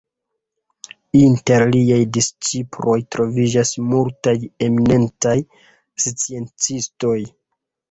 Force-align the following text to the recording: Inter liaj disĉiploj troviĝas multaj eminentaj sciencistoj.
Inter 1.19 1.65
liaj 1.75 1.97
disĉiploj 2.17 2.95
troviĝas 3.17 3.75
multaj 3.93 4.35
eminentaj 4.71 5.37
sciencistoj. 6.09 7.17